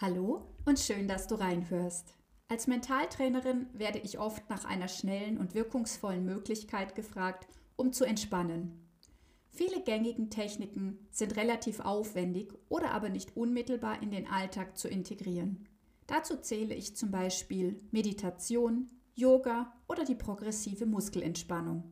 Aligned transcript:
Hallo 0.00 0.46
und 0.64 0.78
schön, 0.78 1.08
dass 1.08 1.26
du 1.26 1.34
reinhörst. 1.34 2.14
Als 2.46 2.68
Mentaltrainerin 2.68 3.66
werde 3.72 3.98
ich 3.98 4.20
oft 4.20 4.48
nach 4.48 4.64
einer 4.64 4.86
schnellen 4.86 5.38
und 5.38 5.56
wirkungsvollen 5.56 6.24
Möglichkeit 6.24 6.94
gefragt, 6.94 7.48
um 7.74 7.92
zu 7.92 8.04
entspannen. 8.04 8.88
Viele 9.50 9.82
gängigen 9.82 10.30
Techniken 10.30 11.08
sind 11.10 11.34
relativ 11.34 11.80
aufwendig 11.80 12.54
oder 12.68 12.92
aber 12.92 13.08
nicht 13.08 13.36
unmittelbar 13.36 14.00
in 14.00 14.12
den 14.12 14.28
Alltag 14.28 14.78
zu 14.78 14.86
integrieren. 14.86 15.68
Dazu 16.06 16.36
zähle 16.36 16.76
ich 16.76 16.94
zum 16.94 17.10
Beispiel 17.10 17.80
Meditation, 17.90 18.88
Yoga 19.16 19.72
oder 19.88 20.04
die 20.04 20.14
progressive 20.14 20.86
Muskelentspannung. 20.86 21.82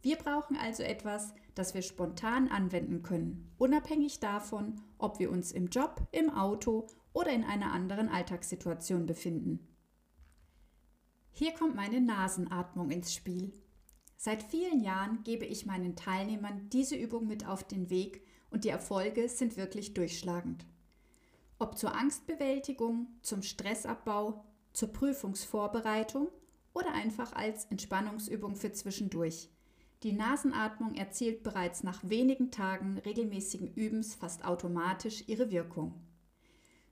Wir 0.00 0.16
brauchen 0.16 0.56
also 0.56 0.82
etwas, 0.82 1.34
das 1.54 1.74
wir 1.74 1.82
spontan 1.82 2.48
anwenden 2.48 3.02
können, 3.02 3.52
unabhängig 3.58 4.20
davon, 4.20 4.80
ob 4.96 5.18
wir 5.18 5.30
uns 5.30 5.52
im 5.52 5.66
Job, 5.66 6.00
im 6.12 6.30
Auto 6.30 6.86
oder 7.12 7.30
in 7.32 7.44
einer 7.44 7.72
anderen 7.72 8.08
Alltagssituation 8.08 9.06
befinden. 9.06 9.66
Hier 11.32 11.52
kommt 11.54 11.74
meine 11.74 12.00
Nasenatmung 12.00 12.90
ins 12.90 13.14
Spiel. 13.14 13.52
Seit 14.16 14.42
vielen 14.42 14.80
Jahren 14.80 15.22
gebe 15.24 15.46
ich 15.46 15.64
meinen 15.64 15.96
Teilnehmern 15.96 16.68
diese 16.70 16.96
Übung 16.96 17.26
mit 17.26 17.46
auf 17.46 17.64
den 17.64 17.88
Weg 17.88 18.26
und 18.50 18.64
die 18.64 18.68
Erfolge 18.68 19.28
sind 19.28 19.56
wirklich 19.56 19.94
durchschlagend. 19.94 20.66
Ob 21.58 21.78
zur 21.78 21.94
Angstbewältigung, 21.94 23.06
zum 23.22 23.42
Stressabbau, 23.42 24.44
zur 24.72 24.92
Prüfungsvorbereitung 24.92 26.28
oder 26.72 26.92
einfach 26.92 27.32
als 27.32 27.64
Entspannungsübung 27.66 28.56
für 28.56 28.72
zwischendurch. 28.72 29.50
Die 30.02 30.12
Nasenatmung 30.12 30.94
erzielt 30.94 31.42
bereits 31.42 31.82
nach 31.82 32.00
wenigen 32.02 32.50
Tagen 32.50 32.98
regelmäßigen 32.98 33.74
Übens 33.74 34.14
fast 34.14 34.44
automatisch 34.44 35.24
ihre 35.26 35.50
Wirkung. 35.50 35.94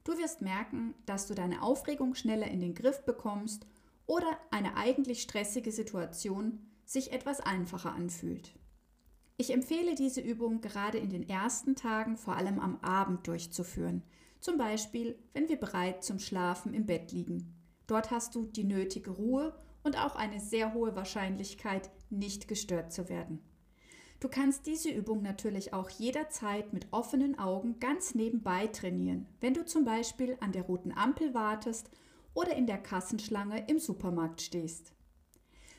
Du 0.08 0.16
wirst 0.16 0.40
merken, 0.40 0.94
dass 1.04 1.26
du 1.26 1.34
deine 1.34 1.60
Aufregung 1.60 2.14
schneller 2.14 2.46
in 2.48 2.60
den 2.60 2.74
Griff 2.74 3.04
bekommst 3.04 3.66
oder 4.06 4.38
eine 4.50 4.74
eigentlich 4.74 5.20
stressige 5.20 5.70
Situation 5.70 6.60
sich 6.86 7.12
etwas 7.12 7.40
einfacher 7.40 7.92
anfühlt. 7.92 8.54
Ich 9.36 9.52
empfehle 9.52 9.94
diese 9.94 10.22
Übung 10.22 10.62
gerade 10.62 10.96
in 10.96 11.10
den 11.10 11.28
ersten 11.28 11.76
Tagen 11.76 12.16
vor 12.16 12.36
allem 12.36 12.58
am 12.58 12.80
Abend 12.80 13.26
durchzuführen, 13.26 14.02
zum 14.40 14.56
Beispiel 14.56 15.18
wenn 15.34 15.50
wir 15.50 15.60
bereit 15.60 16.02
zum 16.02 16.18
Schlafen 16.18 16.72
im 16.72 16.86
Bett 16.86 17.12
liegen. 17.12 17.54
Dort 17.86 18.10
hast 18.10 18.34
du 18.34 18.46
die 18.46 18.64
nötige 18.64 19.10
Ruhe 19.10 19.54
und 19.82 19.98
auch 20.02 20.16
eine 20.16 20.40
sehr 20.40 20.72
hohe 20.72 20.96
Wahrscheinlichkeit, 20.96 21.90
nicht 22.08 22.48
gestört 22.48 22.94
zu 22.94 23.10
werden. 23.10 23.40
Du 24.20 24.28
kannst 24.28 24.66
diese 24.66 24.90
Übung 24.90 25.22
natürlich 25.22 25.72
auch 25.72 25.90
jederzeit 25.90 26.72
mit 26.72 26.88
offenen 26.90 27.38
Augen 27.38 27.78
ganz 27.78 28.16
nebenbei 28.16 28.66
trainieren, 28.66 29.28
wenn 29.40 29.54
du 29.54 29.64
zum 29.64 29.84
Beispiel 29.84 30.36
an 30.40 30.50
der 30.50 30.62
roten 30.62 30.90
Ampel 30.90 31.34
wartest 31.34 31.88
oder 32.34 32.56
in 32.56 32.66
der 32.66 32.78
Kassenschlange 32.78 33.66
im 33.68 33.78
Supermarkt 33.78 34.40
stehst. 34.40 34.92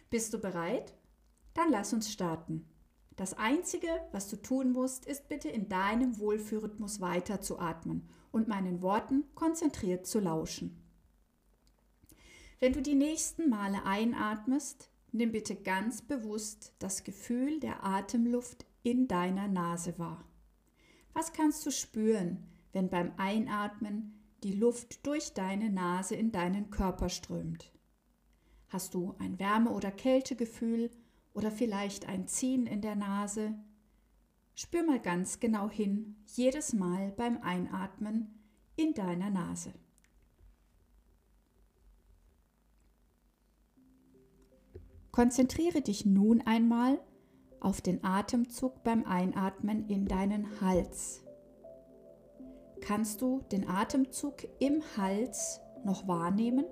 Bist 0.10 0.34
du 0.34 0.40
bereit? 0.40 0.94
Dann 1.54 1.70
lass 1.70 1.92
uns 1.92 2.12
starten. 2.12 2.66
Das 3.18 3.34
Einzige, 3.34 3.90
was 4.14 4.30
du 4.30 4.38
tun 4.38 4.72
musst, 4.72 5.06
ist 5.06 5.28
bitte 5.28 5.50
in 5.50 5.68
deinem 5.68 6.18
Wohlfühlrhythmus 6.20 7.02
weiter 7.02 7.42
zu 7.42 7.60
atmen 7.60 8.08
und 8.32 8.48
meinen 8.48 8.82
Worten 8.82 9.26
konzentriert 9.36 10.08
zu 10.08 10.22
lauschen. 10.22 10.82
Wenn 12.62 12.72
du 12.72 12.82
die 12.82 12.96
nächsten 12.96 13.50
Male 13.50 13.84
einatmest, 13.84 14.90
Nimm 15.12 15.32
bitte 15.32 15.56
ganz 15.56 16.02
bewusst 16.02 16.74
das 16.80 17.04
Gefühl 17.04 17.60
der 17.60 17.84
Atemluft 17.84 18.66
in 18.84 19.08
deiner 19.08 19.48
Nase 19.48 19.98
wahr. 19.98 20.24
Was 21.14 21.34
kannst 21.34 21.66
du 21.66 21.72
spüren, 21.72 22.46
wenn 22.74 22.90
beim 22.90 23.12
Einatmen 23.18 24.14
die 24.44 24.54
Luft 24.54 25.06
durch 25.08 25.34
deine 25.34 25.72
Nase 25.72 26.16
in 26.16 26.32
deinen 26.32 26.70
Körper 26.70 27.10
strömt? 27.10 27.72
Hast 28.68 28.94
du 28.94 29.16
ein 29.18 29.40
Wärme- 29.40 29.72
oder 29.72 29.92
Kältegefühl 29.92 30.92
oder 31.34 31.50
vielleicht 31.50 32.08
ein 32.08 32.28
Ziehen 32.28 32.68
in 32.68 32.82
der 32.82 32.96
Nase? 32.96 33.56
Spür 34.54 34.84
mal 34.84 35.00
ganz 35.00 35.40
genau 35.40 35.70
hin, 35.70 36.18
jedes 36.28 36.74
Mal 36.74 37.12
beim 37.14 37.42
Einatmen 37.42 38.40
in 38.76 38.94
deiner 38.94 39.32
Nase. 39.32 39.74
Konzentriere 45.20 45.82
dich 45.82 46.06
nun 46.06 46.42
einmal 46.46 46.98
auf 47.60 47.82
den 47.82 48.06
Atemzug 48.06 48.84
beim 48.86 49.04
Einatmen 49.04 49.86
in 49.90 50.06
deinen 50.06 50.62
Hals. 50.62 51.26
Kannst 52.80 53.22
du 53.22 53.42
den 53.52 53.68
Atemzug 53.68 54.48
im 54.60 54.82
Hals 54.96 55.60
noch 55.84 56.08
wahrnehmen? 56.08 56.64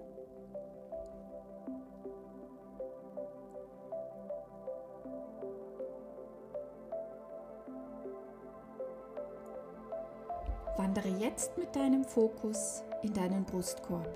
Wandere 10.77 11.09
jetzt 11.19 11.57
mit 11.57 11.75
deinem 11.75 12.05
Fokus 12.05 12.81
in 13.03 13.11
deinen 13.11 13.43
Brustkorb. 13.43 14.07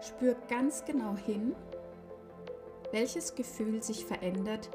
Spür 0.00 0.36
ganz 0.48 0.82
genau 0.86 1.14
hin, 1.18 1.54
welches 2.92 3.34
Gefühl 3.34 3.82
sich 3.82 4.04
verändert, 4.04 4.70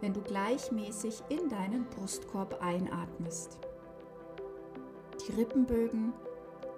wenn 0.00 0.12
du 0.12 0.20
gleichmäßig 0.20 1.22
in 1.28 1.48
deinen 1.48 1.84
Brustkorb 1.86 2.62
einatmest. 2.62 3.58
Die 5.26 5.32
Rippenbögen, 5.32 6.12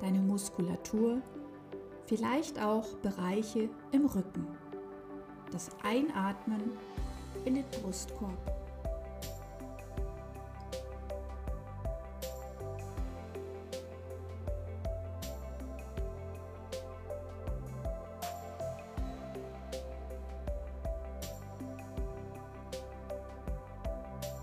deine 0.00 0.20
Muskulatur, 0.20 1.20
vielleicht 2.06 2.60
auch 2.60 2.94
Bereiche 2.96 3.68
im 3.92 4.06
Rücken. 4.06 4.46
Das 5.52 5.70
Einatmen 5.82 6.72
in 7.44 7.54
den 7.54 7.64
Brustkorb. 7.82 8.69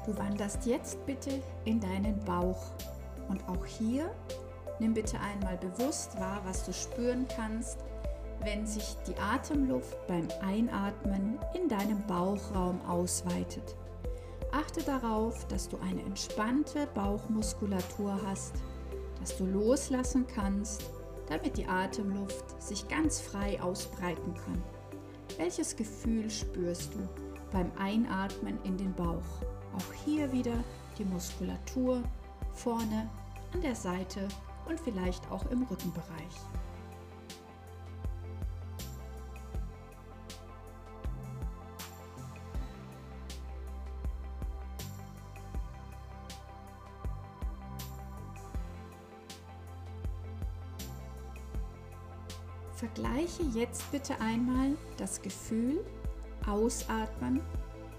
Du 0.07 0.18
wanderst 0.18 0.66
jetzt 0.66 1.06
bitte 1.06 1.44
in 1.66 1.81
deinen 1.81 2.18
Bauch 2.23 2.72
und 3.28 3.45
auch 3.50 3.66
hier 3.66 4.09
nimm 4.79 4.94
bitte 4.94 5.19
einmal 5.19 5.57
bewusst 5.57 6.18
wahr, 6.18 6.40
was 6.45 6.63
du 6.63 6.72
spüren 6.72 7.28
kannst, 7.35 7.79
wenn 8.40 8.66
sich 8.66 8.95
die 9.06 9.18
Atemluft 9.18 9.97
beim 10.07 10.29
Einatmen 10.41 11.38
in 11.53 11.68
deinem 11.68 12.01
Bauchraum 12.07 12.79
ausweitet. 12.88 13.75
Achte 14.53 14.81
darauf, 14.81 15.45
dass 15.47 15.68
du 15.68 15.78
eine 15.79 16.01
entspannte 16.03 16.88
Bauchmuskulatur 16.94 18.18
hast, 18.25 18.53
dass 19.19 19.35
du 19.35 19.45
loslassen 19.45 20.25
kannst, 20.34 20.85
damit 21.28 21.57
die 21.57 21.68
Atemluft 21.68 22.62
sich 22.62 22.88
ganz 22.88 23.19
frei 23.19 23.62
ausbreiten 23.62 24.34
kann. 24.35 24.63
Welches 25.38 25.75
Gefühl 25.75 26.29
spürst 26.29 26.94
du 26.94 27.00
beim 27.51 27.69
Einatmen 27.78 28.57
in 28.63 28.78
den 28.78 28.94
Bauch? 28.94 29.56
Auch 29.77 29.93
hier 30.05 30.31
wieder 30.31 30.63
die 30.97 31.05
Muskulatur 31.05 32.01
vorne, 32.51 33.07
an 33.53 33.61
der 33.61 33.75
Seite 33.75 34.27
und 34.67 34.79
vielleicht 34.79 35.29
auch 35.29 35.45
im 35.51 35.63
Rückenbereich. 35.63 36.07
Vergleiche 52.74 53.44
jetzt 53.53 53.91
bitte 53.91 54.19
einmal 54.21 54.75
das 54.97 55.21
Gefühl, 55.21 55.83
Ausatmen 56.45 57.41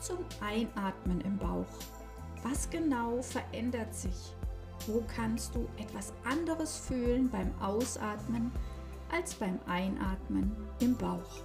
zum 0.00 0.18
Einatmen 0.40 1.20
im 1.22 1.36
Bauch. 1.38 1.66
Was 2.42 2.70
genau 2.70 3.20
verändert 3.22 3.94
sich? 3.94 4.34
Wo 4.86 5.02
kannst 5.14 5.54
du 5.54 5.68
etwas 5.76 6.12
anderes 6.24 6.76
fühlen 6.78 7.28
beim 7.28 7.52
Ausatmen 7.60 8.52
als 9.12 9.34
beim 9.34 9.58
Einatmen 9.66 10.56
im 10.80 10.96
Bauch? 10.96 11.42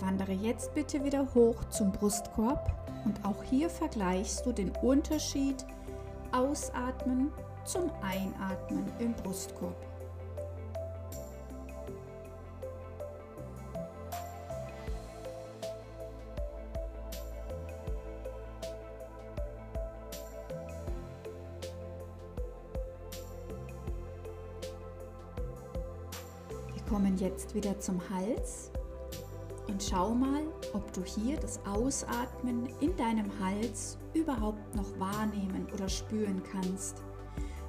Wandere 0.00 0.32
jetzt 0.32 0.72
bitte 0.74 1.04
wieder 1.04 1.26
hoch 1.34 1.62
zum 1.68 1.92
Brustkorb 1.92 2.72
und 3.04 3.22
auch 3.24 3.42
hier 3.42 3.68
vergleichst 3.68 4.46
du 4.46 4.52
den 4.52 4.70
Unterschied 4.82 5.66
Ausatmen 6.32 7.30
zum 7.64 7.90
Einatmen 8.00 8.84
im 8.98 9.12
Brustkorb. 9.12 9.76
Wir 26.74 26.82
kommen 26.88 27.18
jetzt 27.18 27.54
wieder 27.54 27.78
zum 27.78 28.00
Hals 28.08 28.70
und 29.70 29.82
schau 29.82 30.14
mal, 30.14 30.42
ob 30.72 30.92
du 30.92 31.02
hier 31.04 31.38
das 31.38 31.60
Ausatmen 31.64 32.68
in 32.80 32.96
deinem 32.96 33.30
Hals 33.40 33.98
überhaupt 34.14 34.74
noch 34.74 34.98
wahrnehmen 34.98 35.66
oder 35.72 35.88
spüren 35.88 36.42
kannst. 36.50 37.02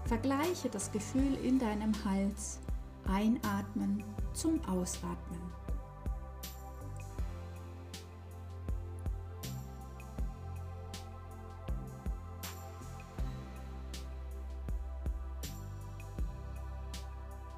Vergleiche 0.05 0.69
das 0.69 0.91
Gefühl 0.91 1.35
in 1.43 1.59
deinem 1.59 1.93
Hals. 2.03 2.59
Einatmen 3.07 4.03
zum 4.33 4.63
Ausatmen. 4.65 5.41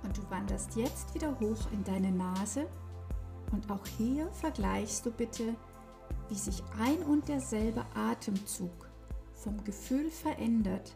Und 0.04 0.18
du 0.18 0.22
wanderst 0.30 0.76
jetzt 0.76 1.14
wieder 1.16 1.32
hoch 1.40 1.72
in 1.72 1.84
deine 1.84 2.12
Nase 2.12 2.68
und 3.54 3.72
auch 3.72 3.86
hier 3.98 4.30
vergleichst 4.32 5.06
du 5.06 5.12
bitte, 5.12 5.56
wie 6.30 6.36
sich 6.36 6.64
ein 6.80 6.98
und 7.04 7.28
derselbe 7.28 7.86
Atemzug 7.96 8.90
vom 9.32 9.64
Gefühl 9.64 10.10
verändert 10.10 10.96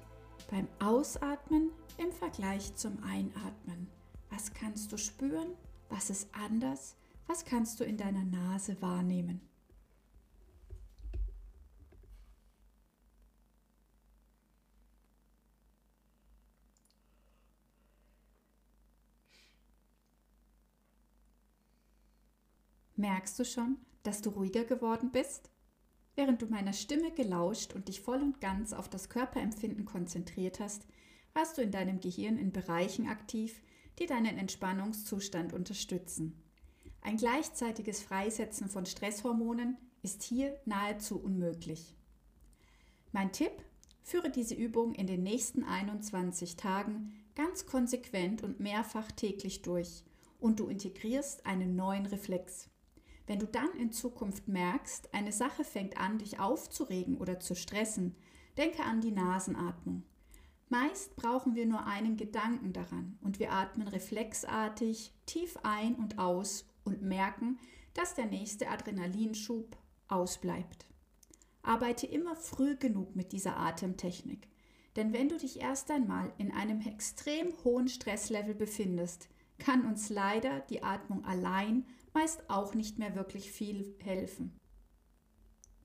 beim 0.50 0.68
Ausatmen 0.80 1.71
im 1.98 2.12
Vergleich 2.12 2.75
zum 2.75 2.98
Einatmen. 3.04 3.88
Was 4.30 4.54
kannst 4.54 4.92
du 4.92 4.98
spüren? 4.98 5.50
Was 5.89 6.09
ist 6.09 6.30
anders? 6.33 6.95
Was 7.27 7.45
kannst 7.45 7.80
du 7.80 7.83
in 7.83 7.98
deiner 7.98 8.24
Nase 8.24 8.81
wahrnehmen? 8.81 9.42
Merkst 22.98 23.38
du 23.38 23.46
schon, 23.46 23.78
dass 24.02 24.24
du 24.24 24.32
ruhiger 24.32 24.64
geworden 24.64 25.12
bist? 25.12 25.52
Während 26.16 26.42
du 26.42 26.48
meiner 26.48 26.74
Stimme 26.74 27.12
gelauscht 27.12 27.74
und 27.76 27.88
dich 27.88 28.02
voll 28.02 28.24
und 28.24 28.42
ganz 28.42 28.74
auf 28.74 28.90
das 28.90 29.08
Körperempfinden 29.08 29.86
konzentriert 29.86 30.60
hast, 30.60 30.88
warst 31.36 31.60
du 31.60 31.62
in 31.62 31.70
deinem 31.70 32.00
Gehirn 32.00 32.40
in 32.40 32.52
Bereichen 32.52 33.08
aktiv, 33.08 33.62
die 34.00 34.08
deinen 34.08 34.40
Entspannungszustand 34.40 35.54
unterstützen. 35.54 36.42
Ein 37.02 37.18
gleichzeitiges 37.18 38.02
Freisetzen 38.02 38.68
von 38.68 38.88
Stresshormonen 38.88 39.78
ist 40.02 40.24
hier 40.24 40.60
nahezu 40.66 41.20
unmöglich. 41.20 41.94
Mein 43.12 43.32
Tipp, 43.32 43.52
führe 44.02 44.32
diese 44.32 44.56
Übung 44.56 44.96
in 44.96 45.06
den 45.06 45.22
nächsten 45.22 45.64
21 45.64 46.56
Tagen 46.56 47.14
ganz 47.36 47.68
konsequent 47.68 48.42
und 48.42 48.60
mehrfach 48.60 49.12
täglich 49.12 49.62
durch 49.62 50.04
und 50.40 50.60
du 50.60 50.68
integrierst 50.68 51.46
einen 51.46 51.76
neuen 51.76 52.08
Reflex. 52.08 52.72
Wenn 53.27 53.39
du 53.39 53.45
dann 53.45 53.71
in 53.77 53.91
Zukunft 53.91 54.47
merkst, 54.47 55.13
eine 55.13 55.33
Sache 55.33 55.65
fängt 55.65 55.97
an, 55.97 56.18
dich 56.18 56.39
aufzuregen 56.39 57.18
oder 57.18 57.39
zu 57.39 57.56
stressen, 57.56 58.15
denke 58.57 58.83
an 58.83 59.01
die 59.01 59.12
Nasenatmung. 59.12 60.03
Meist 60.69 61.15
brauchen 61.15 61.56
wir 61.56 61.65
nur 61.65 61.85
einen 61.85 62.18
Gedanken 62.18 62.74
daran 62.74 63.18
und 63.21 63.39
wir 63.39 63.51
atmen 63.51 63.88
reflexartig 63.88 65.13
tief 65.25 65.57
ein 65.63 65.95
und 65.95 66.19
aus 66.19 66.65
und 66.83 67.01
merken, 67.01 67.59
dass 67.94 68.15
der 68.15 68.25
nächste 68.25 68.69
Adrenalinschub 68.69 69.77
ausbleibt. 70.07 70.85
Arbeite 71.62 72.07
immer 72.07 72.35
früh 72.35 72.75
genug 72.77 73.15
mit 73.15 73.33
dieser 73.33 73.57
Atemtechnik, 73.57 74.47
denn 74.95 75.12
wenn 75.13 75.29
du 75.29 75.38
dich 75.38 75.59
erst 75.59 75.91
einmal 75.91 76.31
in 76.38 76.51
einem 76.51 76.81
extrem 76.81 77.53
hohen 77.63 77.88
Stresslevel 77.88 78.56
befindest, 78.56 79.29
kann 79.59 79.86
uns 79.86 80.09
leider 80.09 80.62
die 80.62 80.83
Atmung 80.83 81.25
allein 81.25 81.86
meist 82.13 82.50
auch 82.50 82.74
nicht 82.74 83.00
mehr 83.00 83.15
wirklich 83.15 83.51
viel 83.51 83.95
helfen. 84.04 84.57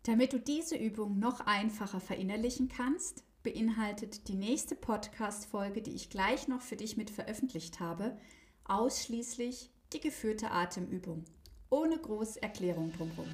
Damit 0.05 0.33
du 0.33 0.41
diese 0.41 0.77
Übung 0.77 1.19
noch 1.19 1.41
einfacher 1.41 2.01
verinnerlichen 2.01 2.69
kannst, 2.69 3.25
beinhaltet 3.43 4.29
die 4.29 4.35
nächste 4.35 4.75
Podcast-Folge, 4.75 5.83
die 5.83 5.95
ich 5.95 6.11
gleich 6.11 6.49
noch 6.49 6.61
für 6.61 6.77
dich 6.77 6.97
mit 6.97 7.11
veröffentlicht 7.11 7.81
habe, 7.81 8.19
ausschließlich 8.65 9.71
die 9.93 10.01
geführte 10.01 10.51
Atemübung, 10.51 11.25
ohne 11.71 11.99
große 11.99 12.43
Erklärung 12.43 12.93
drumherum. 12.93 13.29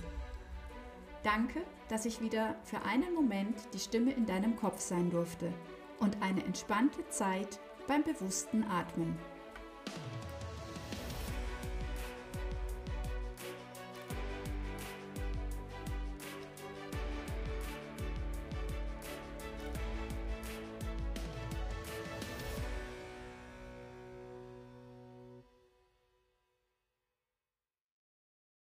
Danke, 1.23 1.63
dass 1.89 2.05
ich 2.05 2.21
wieder 2.21 2.57
für 2.65 2.83
einen 2.83 3.15
Moment 3.15 3.57
die 3.75 3.79
Stimme 3.79 4.13
in 4.13 4.27
deinem 4.27 4.57
Kopf 4.57 4.81
sein 4.81 5.11
durfte 5.11 5.53
und 6.01 6.23
eine 6.23 6.45
entspannte 6.45 7.07
Zeit 7.09 7.59
beim 7.87 8.03
bewussten 8.05 8.65
Atmen. 8.65 9.19